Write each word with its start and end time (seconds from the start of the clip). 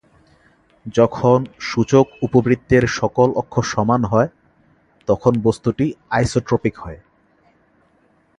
যখন 0.93 1.37
সূচক 1.61 2.05
উপবৃত্তের 2.21 2.83
সকল 2.99 3.27
অক্ষ 3.35 3.55
সমান 3.73 4.01
হয়, 4.03 4.29
তখন 5.07 5.33
বস্তুটি 5.43 5.85
আইসোট্রপিক 6.09 6.75
হয়। 6.77 6.99